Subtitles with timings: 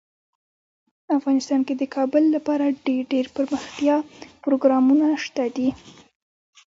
[1.17, 3.95] افغانستان کې د کابل لپاره ډیر دپرمختیا
[4.43, 5.69] پروګرامونه شته دي.